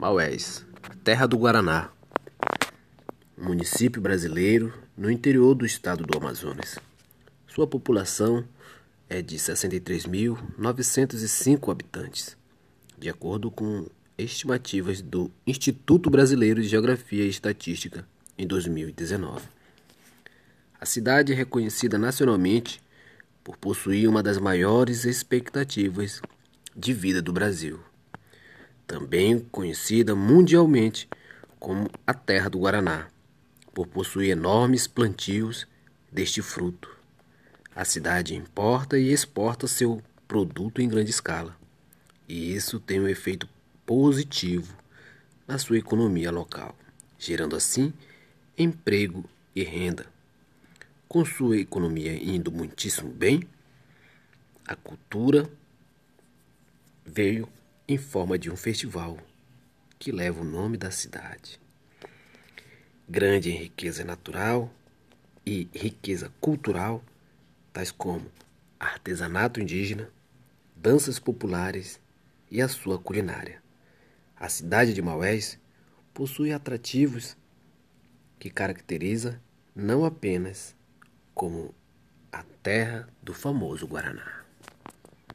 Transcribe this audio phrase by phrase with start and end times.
[0.00, 0.64] Maués,
[1.04, 1.90] terra do Guaraná,
[3.36, 6.78] um município brasileiro no interior do estado do Amazonas.
[7.46, 8.42] Sua população
[9.10, 12.34] é de 63.905 habitantes,
[12.98, 13.84] de acordo com
[14.16, 18.08] estimativas do Instituto Brasileiro de Geografia e Estatística
[18.38, 19.42] em 2019.
[20.80, 22.82] A cidade é reconhecida nacionalmente
[23.44, 26.22] por possuir uma das maiores expectativas
[26.74, 27.89] de vida do Brasil
[28.90, 31.08] também conhecida mundialmente
[31.60, 33.06] como a terra do Guaraná,
[33.72, 35.64] por possuir enormes plantios
[36.10, 36.90] deste fruto.
[37.72, 41.56] A cidade importa e exporta seu produto em grande escala,
[42.28, 43.48] e isso tem um efeito
[43.86, 44.76] positivo
[45.46, 46.76] na sua economia local,
[47.16, 47.92] gerando assim
[48.58, 50.04] emprego e renda.
[51.06, 53.44] Com sua economia indo muitíssimo bem,
[54.66, 55.48] a cultura
[57.06, 57.48] veio
[57.92, 59.18] em forma de um festival
[59.98, 61.60] que leva o nome da cidade.
[63.08, 64.72] Grande em riqueza natural
[65.44, 67.02] e riqueza cultural,
[67.72, 68.30] tais como
[68.78, 70.08] artesanato indígena,
[70.76, 72.00] danças populares
[72.48, 73.60] e a sua culinária.
[74.36, 75.58] A cidade de Maués
[76.14, 77.36] possui atrativos
[78.38, 79.42] que caracteriza
[79.74, 80.76] não apenas
[81.34, 81.74] como
[82.30, 84.44] a terra do famoso Guaraná.